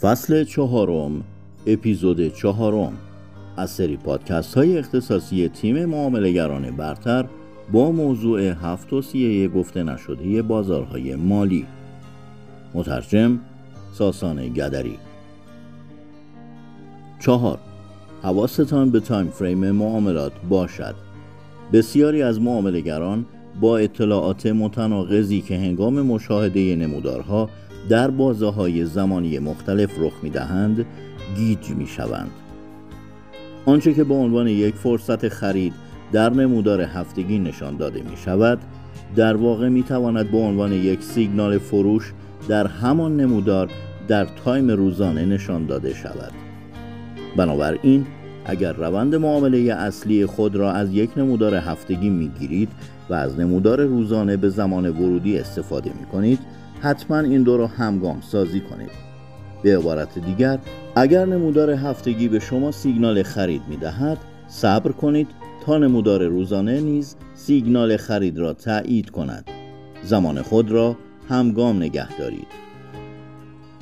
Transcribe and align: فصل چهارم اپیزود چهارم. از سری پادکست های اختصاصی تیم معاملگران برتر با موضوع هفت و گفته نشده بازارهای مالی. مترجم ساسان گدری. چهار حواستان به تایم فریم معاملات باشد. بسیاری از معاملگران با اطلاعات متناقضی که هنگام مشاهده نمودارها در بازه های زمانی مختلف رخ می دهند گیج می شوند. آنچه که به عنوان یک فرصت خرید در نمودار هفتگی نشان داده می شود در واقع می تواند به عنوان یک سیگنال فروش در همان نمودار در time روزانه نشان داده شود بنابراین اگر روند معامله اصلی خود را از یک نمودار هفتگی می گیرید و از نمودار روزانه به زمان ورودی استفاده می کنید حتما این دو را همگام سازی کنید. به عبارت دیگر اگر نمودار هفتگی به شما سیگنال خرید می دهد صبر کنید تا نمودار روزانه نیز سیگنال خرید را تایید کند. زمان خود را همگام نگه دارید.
فصل 0.00 0.44
چهارم 0.44 1.24
اپیزود 1.66 2.34
چهارم. 2.34 2.92
از 3.56 3.70
سری 3.70 3.96
پادکست 3.96 4.54
های 4.54 4.78
اختصاصی 4.78 5.48
تیم 5.48 5.84
معاملگران 5.84 6.76
برتر 6.76 7.24
با 7.72 7.92
موضوع 7.92 8.40
هفت 8.40 8.92
و 8.92 9.02
گفته 9.48 9.82
نشده 9.82 10.42
بازارهای 10.42 11.16
مالی. 11.16 11.66
مترجم 12.74 13.38
ساسان 13.92 14.48
گدری. 14.48 14.98
چهار 17.20 17.58
حواستان 18.22 18.90
به 18.90 19.00
تایم 19.00 19.28
فریم 19.28 19.70
معاملات 19.70 20.32
باشد. 20.48 20.94
بسیاری 21.72 22.22
از 22.22 22.40
معاملگران 22.40 23.26
با 23.60 23.78
اطلاعات 23.78 24.46
متناقضی 24.46 25.40
که 25.40 25.56
هنگام 25.56 26.02
مشاهده 26.02 26.76
نمودارها 26.76 27.50
در 27.88 28.10
بازه 28.10 28.46
های 28.46 28.84
زمانی 28.84 29.38
مختلف 29.38 29.90
رخ 29.98 30.12
می 30.22 30.30
دهند 30.30 30.86
گیج 31.36 31.70
می 31.70 31.86
شوند. 31.86 32.30
آنچه 33.66 33.94
که 33.94 34.04
به 34.04 34.14
عنوان 34.14 34.48
یک 34.48 34.74
فرصت 34.74 35.28
خرید 35.28 35.72
در 36.12 36.30
نمودار 36.30 36.80
هفتگی 36.80 37.38
نشان 37.38 37.76
داده 37.76 38.02
می 38.02 38.16
شود 38.16 38.58
در 39.16 39.36
واقع 39.36 39.68
می 39.68 39.82
تواند 39.82 40.30
به 40.30 40.38
عنوان 40.38 40.72
یک 40.72 41.02
سیگنال 41.02 41.58
فروش 41.58 42.12
در 42.48 42.66
همان 42.66 43.16
نمودار 43.16 43.70
در 44.08 44.24
time 44.24 44.70
روزانه 44.70 45.24
نشان 45.24 45.66
داده 45.66 45.94
شود 45.94 46.32
بنابراین 47.36 48.06
اگر 48.48 48.72
روند 48.72 49.14
معامله 49.14 49.58
اصلی 49.58 50.26
خود 50.26 50.56
را 50.56 50.72
از 50.72 50.92
یک 50.92 51.18
نمودار 51.18 51.54
هفتگی 51.54 52.10
می 52.10 52.28
گیرید 52.28 52.68
و 53.10 53.14
از 53.14 53.38
نمودار 53.38 53.84
روزانه 53.84 54.36
به 54.36 54.48
زمان 54.48 54.88
ورودی 54.90 55.38
استفاده 55.38 55.92
می 56.00 56.06
کنید 56.06 56.38
حتما 56.80 57.18
این 57.18 57.42
دو 57.42 57.56
را 57.56 57.66
همگام 57.66 58.20
سازی 58.20 58.60
کنید. 58.60 58.90
به 59.62 59.78
عبارت 59.78 60.18
دیگر 60.18 60.58
اگر 60.96 61.24
نمودار 61.24 61.70
هفتگی 61.70 62.28
به 62.28 62.38
شما 62.38 62.70
سیگنال 62.70 63.22
خرید 63.22 63.62
می 63.68 63.76
دهد 63.76 64.18
صبر 64.48 64.92
کنید 64.92 65.28
تا 65.66 65.78
نمودار 65.78 66.26
روزانه 66.26 66.80
نیز 66.80 67.16
سیگنال 67.34 67.96
خرید 67.96 68.38
را 68.38 68.52
تایید 68.52 69.10
کند. 69.10 69.44
زمان 70.02 70.42
خود 70.42 70.70
را 70.70 70.96
همگام 71.28 71.76
نگه 71.76 72.16
دارید. 72.16 72.67